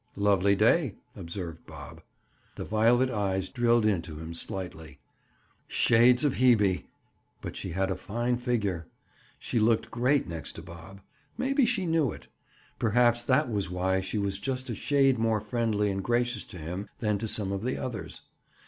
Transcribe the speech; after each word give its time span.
"Lovely 0.15 0.55
clay," 0.55 0.95
observed 1.15 1.63
Bob. 1.67 2.01
The 2.55 2.65
violet 2.65 3.11
eyes 3.11 3.49
drilled 3.49 3.85
into 3.85 4.17
him 4.19 4.33
slightly. 4.33 4.97
Shades 5.67 6.23
of 6.23 6.33
Hebe! 6.33 6.85
but 7.39 7.55
she 7.55 7.69
had 7.69 7.91
a 7.91 7.95
fine 7.95 8.37
figure! 8.37 8.87
She 9.37 9.59
looked 9.59 9.91
great 9.91 10.27
next 10.27 10.53
to 10.53 10.63
Bob. 10.63 11.01
Maybe 11.37 11.67
she 11.67 11.85
knew 11.85 12.11
it. 12.13 12.25
Perhaps 12.79 13.25
that 13.25 13.47
was 13.47 13.69
why 13.69 14.01
she 14.01 14.17
was 14.17 14.39
just 14.39 14.71
a 14.71 14.73
shade 14.75 15.19
more 15.19 15.39
friendly 15.39 15.91
and 15.91 16.03
gracious 16.03 16.45
to 16.45 16.57
him 16.57 16.87
than 16.97 17.19
to 17.19 17.27
some 17.27 17.51
of 17.51 17.61
the 17.61 17.77
others. 17.77 18.23